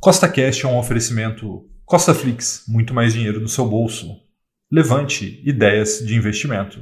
Costa 0.00 0.28
Cash 0.28 0.62
é 0.62 0.68
um 0.68 0.78
oferecimento 0.78 1.66
Costa 1.84 2.14
Flix, 2.14 2.62
muito 2.68 2.94
mais 2.94 3.14
dinheiro 3.14 3.40
no 3.40 3.48
seu 3.48 3.66
bolso. 3.66 4.16
Levante 4.70 5.42
ideias 5.44 5.98
de 5.98 6.14
investimento. 6.14 6.78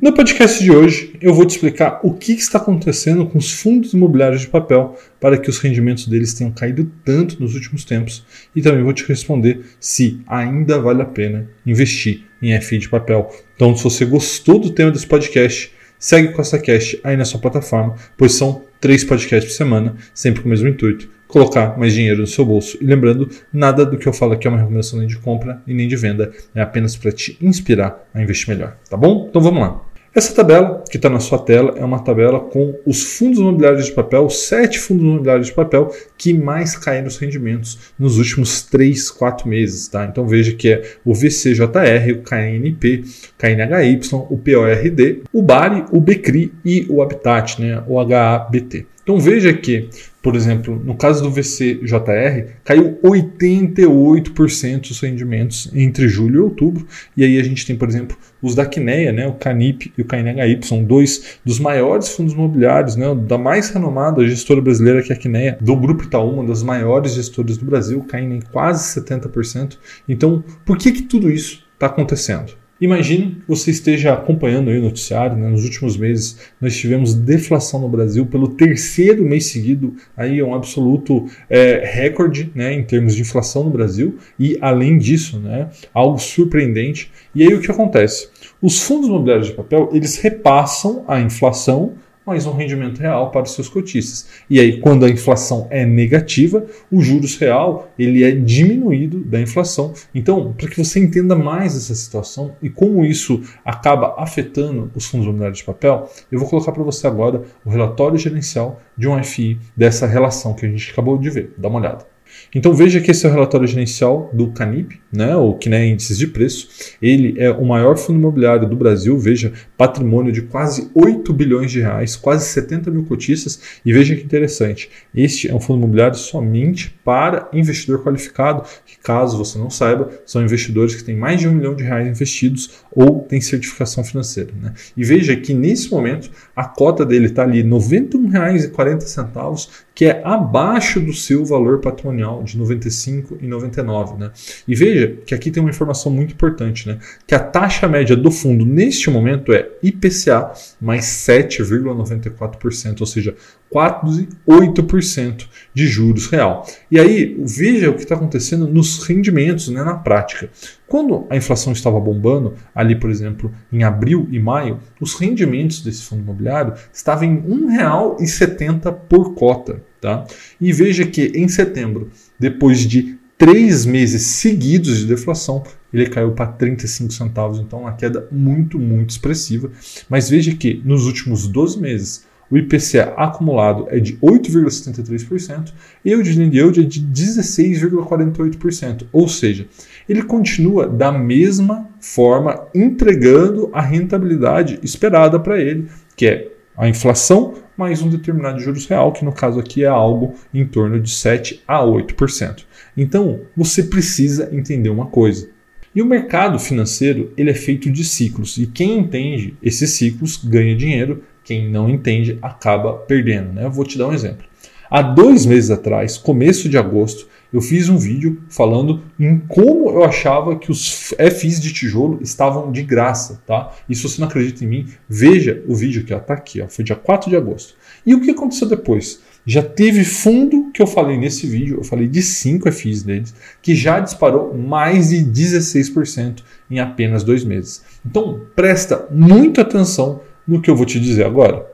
No 0.00 0.14
podcast 0.14 0.64
de 0.64 0.70
hoje, 0.70 1.14
eu 1.20 1.34
vou 1.34 1.44
te 1.44 1.50
explicar 1.50 2.00
o 2.02 2.14
que 2.14 2.32
está 2.32 2.56
acontecendo 2.56 3.26
com 3.26 3.36
os 3.36 3.52
fundos 3.52 3.92
imobiliários 3.92 4.40
de 4.40 4.48
papel 4.48 4.96
para 5.20 5.36
que 5.36 5.50
os 5.50 5.58
rendimentos 5.58 6.06
deles 6.06 6.32
tenham 6.32 6.52
caído 6.52 6.90
tanto 7.04 7.38
nos 7.38 7.54
últimos 7.54 7.84
tempos 7.84 8.24
e 8.56 8.62
também 8.62 8.82
vou 8.82 8.94
te 8.94 9.04
responder 9.04 9.62
se 9.78 10.22
ainda 10.26 10.80
vale 10.80 11.02
a 11.02 11.06
pena 11.06 11.50
investir 11.66 12.24
em 12.40 12.58
FI 12.62 12.78
de 12.78 12.88
papel. 12.88 13.30
Então, 13.54 13.76
se 13.76 13.84
você 13.84 14.06
gostou 14.06 14.58
do 14.58 14.70
tema 14.70 14.90
desse 14.90 15.06
podcast, 15.06 15.70
segue 15.98 16.28
o 16.28 16.32
Costa 16.32 16.58
Cash 16.58 16.96
aí 17.04 17.16
na 17.16 17.26
sua 17.26 17.40
plataforma, 17.40 17.94
pois 18.16 18.32
são 18.32 18.64
três 18.80 19.04
podcasts 19.04 19.52
por 19.52 19.56
semana, 19.56 19.96
sempre 20.14 20.40
com 20.40 20.46
o 20.46 20.50
mesmo 20.50 20.68
intuito 20.68 21.19
colocar 21.30 21.78
mais 21.78 21.92
dinheiro 21.92 22.20
no 22.20 22.26
seu 22.26 22.44
bolso. 22.44 22.76
E 22.80 22.84
lembrando, 22.84 23.28
nada 23.52 23.84
do 23.84 23.96
que 23.96 24.06
eu 24.06 24.12
falo 24.12 24.32
aqui 24.32 24.46
é 24.46 24.50
uma 24.50 24.58
recomendação 24.58 24.98
nem 24.98 25.08
de 25.08 25.18
compra 25.18 25.62
e 25.66 25.74
nem 25.74 25.88
de 25.88 25.96
venda, 25.96 26.32
é 26.54 26.60
apenas 26.60 26.96
para 26.96 27.12
te 27.12 27.36
inspirar 27.40 28.08
a 28.12 28.22
investir 28.22 28.48
melhor, 28.48 28.76
tá 28.88 28.96
bom? 28.96 29.26
Então 29.28 29.40
vamos 29.40 29.60
lá. 29.60 29.80
Essa 30.12 30.34
tabela 30.34 30.82
que 30.90 30.96
está 30.96 31.08
na 31.08 31.20
sua 31.20 31.38
tela 31.38 31.74
é 31.76 31.84
uma 31.84 32.00
tabela 32.00 32.40
com 32.40 32.74
os 32.84 33.16
fundos 33.16 33.38
imobiliários 33.38 33.86
de 33.86 33.92
papel, 33.92 34.28
sete 34.28 34.76
fundos 34.76 35.04
imobiliários 35.04 35.46
de 35.46 35.52
papel 35.52 35.94
que 36.18 36.34
mais 36.34 36.76
caíram 36.76 37.06
os 37.06 37.16
rendimentos 37.16 37.78
nos 37.96 38.18
últimos 38.18 38.62
3, 38.62 39.08
4 39.08 39.48
meses. 39.48 39.86
Tá? 39.86 40.04
Então 40.06 40.26
veja 40.26 40.52
que 40.52 40.68
é 40.68 40.82
o 41.04 41.14
VCJR, 41.14 42.12
o 42.12 42.22
KNP, 42.22 43.04
KNHY, 43.38 44.00
o 44.12 44.36
PORD, 44.36 45.22
o 45.32 45.42
BARI, 45.42 45.84
o 45.92 46.00
BCRI 46.00 46.52
e 46.64 46.86
o 46.88 47.00
Habitat, 47.02 47.62
né? 47.62 47.80
o 47.86 48.00
HABT. 48.00 48.88
Então 49.04 49.20
veja 49.20 49.52
que, 49.52 49.88
por 50.22 50.36
exemplo, 50.36 50.80
no 50.84 50.94
caso 50.94 51.22
do 51.22 51.30
VCJR, 51.30 52.56
caiu 52.62 52.98
88% 53.02 54.90
os 54.90 55.00
rendimentos 55.00 55.70
entre 55.74 56.08
julho 56.08 56.36
e 56.36 56.42
outubro. 56.42 56.86
E 57.16 57.24
aí 57.24 57.38
a 57.38 57.42
gente 57.42 57.64
tem, 57.66 57.74
por 57.74 57.88
exemplo, 57.88 58.16
os 58.42 58.54
da 58.54 58.66
Quineia, 58.66 59.12
né, 59.12 59.26
o 59.26 59.32
Canip 59.32 59.92
e 59.96 60.02
o 60.02 60.04
KNHY, 60.04 60.60
são 60.62 60.84
dois 60.84 61.38
dos 61.44 61.58
maiores 61.58 62.10
fundos 62.10 62.34
imobiliários, 62.34 62.96
né, 62.96 63.14
da 63.14 63.38
mais 63.38 63.70
renomada 63.70 64.26
gestora 64.26 64.60
brasileira 64.60 65.02
que 65.02 65.12
é 65.12 65.16
a 65.16 65.18
Quineia, 65.18 65.58
do 65.60 65.74
Grupo 65.74 66.04
Itaú, 66.04 66.34
uma 66.34 66.44
das 66.44 66.62
maiores 66.62 67.14
gestoras 67.14 67.56
do 67.56 67.64
Brasil, 67.64 68.04
caindo 68.06 68.34
em 68.34 68.40
quase 68.40 69.00
70%. 69.00 69.78
Então, 70.06 70.44
por 70.66 70.76
que, 70.76 70.92
que 70.92 71.02
tudo 71.02 71.30
isso 71.30 71.64
está 71.74 71.86
acontecendo? 71.86 72.59
Imagine 72.80 73.36
que 73.40 73.48
você 73.48 73.70
esteja 73.70 74.14
acompanhando 74.14 74.68
o 74.68 74.80
noticiário. 74.80 75.36
Né? 75.36 75.48
Nos 75.48 75.64
últimos 75.64 75.96
meses, 75.96 76.38
nós 76.60 76.76
tivemos 76.76 77.14
deflação 77.14 77.80
no 77.80 77.88
Brasil 77.88 78.24
pelo 78.24 78.48
terceiro 78.48 79.22
mês 79.22 79.46
seguido. 79.46 79.94
Aí 80.16 80.38
é 80.38 80.44
um 80.44 80.54
absoluto 80.54 81.26
é, 81.48 81.82
recorde 81.84 82.50
né, 82.54 82.72
em 82.72 82.82
termos 82.82 83.14
de 83.14 83.20
inflação 83.20 83.64
no 83.64 83.70
Brasil. 83.70 84.16
E, 84.38 84.56
além 84.60 84.96
disso, 84.96 85.38
né, 85.38 85.68
algo 85.92 86.18
surpreendente. 86.18 87.12
E 87.34 87.42
aí 87.42 87.52
o 87.52 87.60
que 87.60 87.70
acontece? 87.70 88.28
Os 88.62 88.82
fundos 88.82 89.08
imobiliários 89.08 89.48
de 89.48 89.54
papel 89.54 89.90
eles 89.92 90.16
repassam 90.16 91.04
a 91.06 91.20
inflação 91.20 91.94
mais 92.30 92.46
um 92.46 92.52
rendimento 92.52 93.00
real 93.00 93.32
para 93.32 93.42
os 93.42 93.54
seus 93.56 93.68
cotistas. 93.68 94.28
E 94.48 94.60
aí, 94.60 94.78
quando 94.78 95.04
a 95.04 95.10
inflação 95.10 95.66
é 95.68 95.84
negativa, 95.84 96.64
o 96.88 97.02
juros 97.02 97.36
real 97.36 97.90
ele 97.98 98.22
é 98.22 98.30
diminuído 98.30 99.18
da 99.24 99.40
inflação. 99.40 99.92
Então, 100.14 100.54
para 100.56 100.68
que 100.68 100.76
você 100.76 101.00
entenda 101.00 101.34
mais 101.34 101.76
essa 101.76 101.92
situação 101.92 102.54
e 102.62 102.70
como 102.70 103.04
isso 103.04 103.42
acaba 103.64 104.14
afetando 104.16 104.92
os 104.94 105.06
fundos 105.06 105.26
imobiliários 105.26 105.58
de 105.58 105.64
papel, 105.64 106.08
eu 106.30 106.38
vou 106.38 106.48
colocar 106.48 106.70
para 106.70 106.84
você 106.84 107.04
agora 107.08 107.42
o 107.64 107.70
relatório 107.70 108.16
gerencial 108.16 108.80
de 108.96 109.08
um 109.08 109.20
FI 109.24 109.58
dessa 109.76 110.06
relação 110.06 110.54
que 110.54 110.64
a 110.64 110.68
gente 110.68 110.92
acabou 110.92 111.18
de 111.18 111.30
ver. 111.30 111.52
Dá 111.58 111.66
uma 111.66 111.80
olhada. 111.80 112.06
Então 112.54 112.74
veja 112.74 113.00
que 113.00 113.10
esse 113.10 113.26
é 113.26 113.28
o 113.28 113.32
relatório 113.32 113.66
gerencial 113.66 114.30
do 114.32 114.50
Canip, 114.50 115.00
né, 115.12 115.34
o 115.36 115.54
que 115.54 115.68
é 115.68 115.86
índices 115.86 116.18
de 116.18 116.26
preço. 116.26 116.68
Ele 117.00 117.34
é 117.38 117.50
o 117.50 117.64
maior 117.64 117.96
fundo 117.96 118.18
imobiliário 118.18 118.68
do 118.68 118.76
Brasil, 118.76 119.18
veja, 119.18 119.52
patrimônio 119.76 120.32
de 120.32 120.42
quase 120.42 120.90
8 120.94 121.32
bilhões 121.32 121.70
de 121.70 121.80
reais, 121.80 122.16
quase 122.16 122.46
70 122.46 122.90
mil 122.90 123.04
cotistas. 123.04 123.60
E 123.84 123.92
veja 123.92 124.14
que 124.14 124.24
interessante, 124.24 124.90
este 125.14 125.48
é 125.48 125.54
um 125.54 125.60
fundo 125.60 125.78
imobiliário 125.78 126.16
somente 126.16 126.94
para 127.04 127.48
investidor 127.52 128.02
qualificado, 128.02 128.64
que 128.84 128.98
caso 128.98 129.38
você 129.38 129.58
não 129.58 129.70
saiba, 129.70 130.10
são 130.26 130.42
investidores 130.42 130.94
que 130.94 131.04
têm 131.04 131.16
mais 131.16 131.40
de 131.40 131.48
um 131.48 131.52
milhão 131.52 131.74
de 131.74 131.84
reais 131.84 132.06
investidos 132.06 132.70
ou 132.92 133.20
têm 133.20 133.40
certificação 133.40 134.04
financeira. 134.04 134.52
Né? 134.60 134.72
E 134.96 135.04
veja 135.04 135.36
que 135.36 135.54
nesse 135.54 135.90
momento 135.90 136.30
a 136.54 136.64
cota 136.64 137.04
dele 137.04 137.26
está 137.26 137.42
ali 137.42 137.62
R$ 137.62 137.68
91,40, 137.68 139.68
que 140.00 140.06
é 140.06 140.22
abaixo 140.24 140.98
do 140.98 141.12
seu 141.12 141.44
valor 141.44 141.78
patrimonial 141.78 142.42
de 142.42 142.56
95 142.56 143.36
e 143.38 143.46
99, 143.46 144.16
né? 144.16 144.30
E 144.66 144.74
veja 144.74 145.18
que 145.26 145.34
aqui 145.34 145.50
tem 145.50 145.62
uma 145.62 145.68
informação 145.68 146.10
muito 146.10 146.32
importante, 146.32 146.88
né? 146.88 146.98
Que 147.26 147.34
a 147.34 147.38
taxa 147.38 147.86
média 147.86 148.16
do 148.16 148.30
fundo 148.30 148.64
neste 148.64 149.10
momento 149.10 149.52
é 149.52 149.68
IPCA 149.82 150.52
mais 150.80 151.04
7,94%, 151.04 153.02
ou 153.02 153.06
seja, 153.06 153.36
quase 153.68 154.26
8% 154.48 155.46
de 155.74 155.86
juros 155.86 156.28
real. 156.28 156.66
E 156.90 156.98
aí, 156.98 157.36
veja 157.38 157.90
o 157.90 157.94
que 157.94 158.04
está 158.04 158.14
acontecendo 158.14 158.66
nos 158.66 159.02
rendimentos, 159.06 159.68
né, 159.68 159.84
na 159.84 159.96
prática. 159.96 160.48
Quando 160.86 161.26
a 161.28 161.36
inflação 161.36 161.74
estava 161.74 162.00
bombando, 162.00 162.54
ali, 162.74 162.98
por 162.98 163.10
exemplo, 163.10 163.52
em 163.70 163.84
abril 163.84 164.26
e 164.30 164.40
maio, 164.40 164.80
os 164.98 165.14
rendimentos 165.14 165.82
desse 165.82 166.04
fundo 166.04 166.22
imobiliário 166.22 166.72
estavam 166.90 167.24
em 167.24 167.34
R$ 167.36 167.84
1,70 168.18 168.92
por 169.06 169.34
cota. 169.34 169.89
Tá? 170.00 170.26
E 170.60 170.72
veja 170.72 171.04
que 171.04 171.32
em 171.34 171.46
setembro, 171.46 172.10
depois 172.38 172.80
de 172.80 173.18
três 173.36 173.84
meses 173.84 174.22
seguidos 174.22 174.98
de 174.98 175.06
deflação, 175.06 175.62
ele 175.92 176.06
caiu 176.06 176.32
para 176.32 176.46
35 176.46 177.12
centavos, 177.12 177.58
então 177.58 177.80
uma 177.80 177.92
queda 177.92 178.26
muito, 178.30 178.78
muito 178.78 179.10
expressiva. 179.10 179.70
Mas 180.08 180.28
veja 180.28 180.54
que 180.54 180.80
nos 180.84 181.06
últimos 181.06 181.46
12 181.46 181.80
meses, 181.80 182.24
o 182.50 182.58
IPCA 182.58 183.14
acumulado 183.16 183.86
é 183.88 184.00
de 184.00 184.16
8,73% 184.16 185.72
e 186.04 186.14
o 186.14 186.22
dividend 186.22 186.56
yield 186.56 186.80
é 186.80 186.82
de 186.82 187.00
16,48%. 187.00 189.06
Ou 189.12 189.28
seja, 189.28 189.66
ele 190.08 190.22
continua 190.22 190.88
da 190.88 191.12
mesma 191.12 191.88
forma 192.00 192.66
entregando 192.74 193.70
a 193.72 193.80
rentabilidade 193.80 194.80
esperada 194.82 195.38
para 195.38 195.60
ele, 195.60 195.86
que 196.16 196.26
é 196.26 196.50
a 196.80 196.88
inflação 196.88 197.52
mais 197.76 198.00
um 198.00 198.08
determinado 198.08 198.58
juros 198.58 198.86
real, 198.86 199.12
que 199.12 199.22
no 199.22 199.32
caso 199.32 199.60
aqui 199.60 199.84
é 199.84 199.86
algo 199.86 200.34
em 200.52 200.64
torno 200.64 200.98
de 200.98 201.10
7 201.10 201.62
a 201.68 201.80
8%. 201.80 202.64
Então, 202.96 203.40
você 203.54 203.82
precisa 203.82 204.48
entender 204.50 204.88
uma 204.88 205.04
coisa. 205.04 205.50
E 205.94 206.00
o 206.00 206.06
mercado 206.06 206.58
financeiro 206.58 207.34
ele 207.36 207.50
é 207.50 207.54
feito 207.54 207.90
de 207.90 208.02
ciclos 208.02 208.56
e 208.56 208.66
quem 208.66 208.98
entende 208.98 209.54
esses 209.62 209.90
ciclos 209.90 210.42
ganha 210.42 210.74
dinheiro, 210.74 211.22
quem 211.44 211.70
não 211.70 211.86
entende 211.86 212.38
acaba 212.40 212.94
perdendo. 212.94 213.52
Né? 213.52 213.66
Eu 213.66 213.70
vou 213.70 213.84
te 213.84 213.98
dar 213.98 214.08
um 214.08 214.14
exemplo. 214.14 214.46
Há 214.90 215.02
dois 215.02 215.44
meses 215.44 215.70
atrás, 215.70 216.16
começo 216.16 216.66
de 216.66 216.78
agosto, 216.78 217.28
eu 217.52 217.60
fiz 217.60 217.88
um 217.88 217.96
vídeo 217.96 218.42
falando 218.48 219.02
em 219.18 219.38
como 219.38 219.90
eu 219.90 220.04
achava 220.04 220.56
que 220.56 220.70
os 220.70 221.12
FIs 221.38 221.60
de 221.60 221.72
tijolo 221.72 222.18
estavam 222.22 222.70
de 222.70 222.82
graça, 222.82 223.42
tá? 223.46 223.72
E 223.88 223.94
se 223.94 224.02
você 224.02 224.20
não 224.20 224.28
acredita 224.28 224.64
em 224.64 224.68
mim, 224.68 224.86
veja 225.08 225.62
o 225.66 225.74
vídeo 225.74 226.04
que 226.04 226.14
está 226.14 226.34
aqui, 226.34 226.60
ó, 226.60 226.68
foi 226.68 226.84
dia 226.84 226.96
4 226.96 227.28
de 227.28 227.36
agosto. 227.36 227.74
E 228.06 228.14
o 228.14 228.20
que 228.20 228.30
aconteceu 228.30 228.68
depois? 228.68 229.20
Já 229.44 229.62
teve 229.62 230.04
fundo 230.04 230.70
que 230.72 230.82
eu 230.82 230.86
falei 230.86 231.16
nesse 231.16 231.46
vídeo, 231.46 231.78
eu 231.78 231.84
falei 231.84 232.06
de 232.06 232.22
5 232.22 232.70
FIs 232.70 233.02
deles, 233.02 233.34
que 233.62 233.74
já 233.74 233.98
disparou 233.98 234.56
mais 234.56 235.08
de 235.08 235.24
16% 235.24 236.42
em 236.70 236.78
apenas 236.78 237.24
dois 237.24 237.42
meses. 237.42 237.82
Então 238.04 238.42
presta 238.54 239.08
muita 239.10 239.62
atenção 239.62 240.20
no 240.46 240.60
que 240.60 240.70
eu 240.70 240.76
vou 240.76 240.86
te 240.86 241.00
dizer 241.00 241.24
agora. 241.24 241.66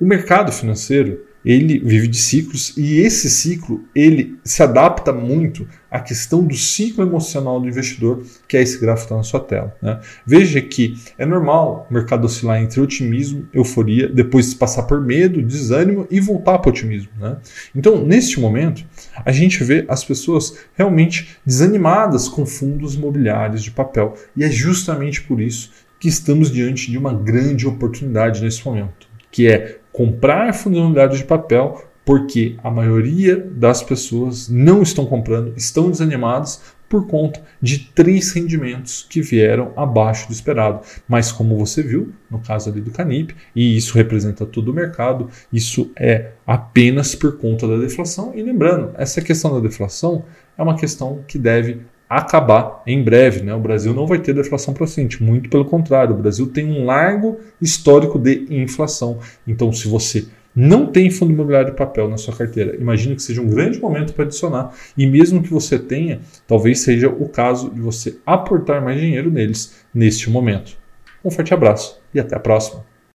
O 0.00 0.04
mercado 0.04 0.50
financeiro 0.50 1.20
ele 1.44 1.78
vive 1.78 2.08
de 2.08 2.16
ciclos 2.16 2.74
e 2.76 3.00
esse 3.00 3.28
ciclo 3.28 3.84
ele 3.94 4.38
se 4.44 4.62
adapta 4.62 5.12
muito 5.12 5.66
à 5.90 6.00
questão 6.00 6.42
do 6.42 6.54
ciclo 6.54 7.04
emocional 7.04 7.60
do 7.60 7.68
investidor, 7.68 8.22
que 8.48 8.56
é 8.56 8.62
esse 8.62 8.80
gráfico 8.80 9.08
que 9.08 9.14
está 9.14 9.16
na 9.16 9.22
sua 9.22 9.40
tela. 9.40 9.76
Né? 9.82 10.00
Veja 10.24 10.60
que 10.60 10.96
é 11.18 11.26
normal 11.26 11.86
o 11.90 11.94
mercado 11.94 12.24
oscilar 12.24 12.62
entre 12.62 12.80
otimismo, 12.80 13.46
euforia, 13.52 14.08
depois 14.08 14.54
passar 14.54 14.84
por 14.84 15.00
medo, 15.00 15.42
desânimo 15.42 16.06
e 16.10 16.20
voltar 16.20 16.58
para 16.58 16.68
o 16.68 16.72
otimismo. 16.72 17.10
Né? 17.18 17.36
Então, 17.74 18.04
neste 18.04 18.40
momento, 18.40 18.84
a 19.24 19.32
gente 19.32 19.62
vê 19.62 19.84
as 19.88 20.02
pessoas 20.04 20.56
realmente 20.74 21.36
desanimadas 21.44 22.28
com 22.28 22.46
fundos 22.46 22.94
imobiliários 22.94 23.62
de 23.62 23.70
papel 23.70 24.14
e 24.36 24.44
é 24.44 24.50
justamente 24.50 25.22
por 25.22 25.40
isso 25.40 25.70
que 26.00 26.08
estamos 26.08 26.50
diante 26.50 26.90
de 26.90 26.98
uma 26.98 27.14
grande 27.14 27.66
oportunidade 27.66 28.42
nesse 28.42 28.64
momento, 28.66 29.06
que 29.30 29.46
é 29.46 29.78
comprar 29.92 30.54
imobiliários 30.66 31.18
de 31.18 31.24
papel 31.24 31.84
porque 32.04 32.56
a 32.62 32.70
maioria 32.70 33.36
das 33.36 33.82
pessoas 33.82 34.48
não 34.48 34.82
estão 34.82 35.06
comprando, 35.06 35.52
estão 35.56 35.90
desanimadas 35.90 36.60
por 36.88 37.06
conta 37.06 37.42
de 37.60 37.78
três 37.78 38.32
rendimentos 38.32 39.06
que 39.08 39.22
vieram 39.22 39.72
abaixo 39.76 40.26
do 40.26 40.32
esperado. 40.34 40.80
Mas 41.08 41.32
como 41.32 41.56
você 41.56 41.82
viu, 41.82 42.12
no 42.30 42.38
caso 42.38 42.68
ali 42.68 42.82
do 42.82 42.90
Canip, 42.90 43.34
e 43.56 43.76
isso 43.76 43.96
representa 43.96 44.44
todo 44.44 44.70
o 44.70 44.74
mercado, 44.74 45.30
isso 45.50 45.90
é 45.96 46.32
apenas 46.46 47.14
por 47.14 47.38
conta 47.38 47.66
da 47.66 47.78
deflação. 47.78 48.32
E 48.34 48.42
lembrando, 48.42 48.90
essa 48.98 49.22
questão 49.22 49.54
da 49.54 49.60
deflação 49.60 50.24
é 50.58 50.62
uma 50.62 50.76
questão 50.76 51.24
que 51.26 51.38
deve 51.38 51.80
acabar 52.16 52.82
em 52.86 53.02
breve. 53.02 53.42
Né? 53.42 53.54
O 53.54 53.60
Brasil 53.60 53.94
não 53.94 54.06
vai 54.06 54.18
ter 54.18 54.34
deflação 54.34 54.74
procedente, 54.74 55.22
muito 55.22 55.48
pelo 55.48 55.64
contrário, 55.64 56.14
o 56.14 56.18
Brasil 56.18 56.46
tem 56.46 56.66
um 56.66 56.84
largo 56.84 57.38
histórico 57.60 58.18
de 58.18 58.46
inflação. 58.50 59.18
Então, 59.46 59.72
se 59.72 59.88
você 59.88 60.26
não 60.54 60.86
tem 60.86 61.10
fundo 61.10 61.32
imobiliário 61.32 61.70
de 61.70 61.76
papel 61.76 62.08
na 62.08 62.18
sua 62.18 62.36
carteira, 62.36 62.76
imagine 62.76 63.16
que 63.16 63.22
seja 63.22 63.40
um 63.40 63.48
grande 63.48 63.80
momento 63.80 64.12
para 64.12 64.24
adicionar. 64.24 64.72
E 64.96 65.06
mesmo 65.06 65.42
que 65.42 65.50
você 65.50 65.78
tenha, 65.78 66.20
talvez 66.46 66.80
seja 66.80 67.08
o 67.08 67.28
caso 67.28 67.70
de 67.70 67.80
você 67.80 68.18
aportar 68.26 68.82
mais 68.82 69.00
dinheiro 69.00 69.30
neles 69.30 69.82
neste 69.94 70.28
momento. 70.28 70.76
Um 71.24 71.30
forte 71.30 71.54
abraço 71.54 71.98
e 72.12 72.20
até 72.20 72.36
a 72.36 72.40
próxima. 72.40 72.91